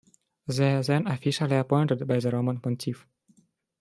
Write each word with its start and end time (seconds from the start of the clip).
They 0.47 0.73
are 0.77 0.81
then 0.81 1.05
officially 1.05 1.57
appointed 1.57 2.07
by 2.07 2.19
the 2.19 2.31
Roman 2.31 2.59
Pontiff. 2.59 3.05